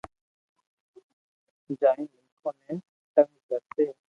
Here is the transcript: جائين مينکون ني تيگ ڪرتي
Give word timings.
جائين 1.81 2.07
مينکون 2.13 2.55
ني 2.63 2.75
تيگ 3.13 3.29
ڪرتي 3.53 3.85